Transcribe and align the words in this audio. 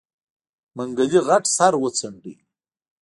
منګلي 0.75 1.19
غټ 1.27 1.43
سر 1.55 1.73
وڅنډه. 1.81 2.33